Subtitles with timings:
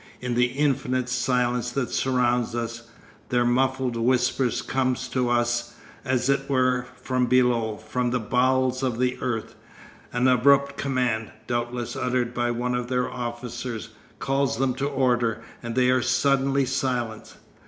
[0.19, 2.89] In the infinite silence that surrounds us,
[3.29, 8.97] their muffled whispers come to us, as it were, from below, from the bowels of
[8.97, 9.53] the earth.
[10.11, 15.75] An abrupt command, doubtless uttered by one of their officers, calls them to order, and
[15.75, 17.37] they are suddenly silent.